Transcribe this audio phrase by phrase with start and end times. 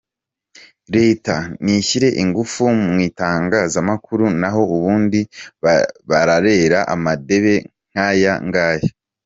[0.95, 5.19] Leta nishyire ingufu mu itangazamakuru naho ubundi
[6.09, 7.55] bararera amadebe
[7.89, 8.87] nk’aya ngaya?”.